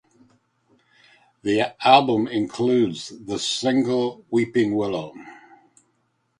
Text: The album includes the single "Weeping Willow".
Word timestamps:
The 1.43 1.75
album 1.87 2.25
includes 2.27 3.09
the 3.23 3.37
single 3.37 4.25
"Weeping 4.31 4.73
Willow". 4.75 5.13